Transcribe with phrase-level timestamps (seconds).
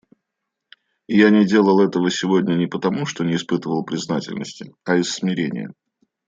[1.15, 5.71] Я не делал этого сегодня не потому, что не испытывал признательности, а из смирения.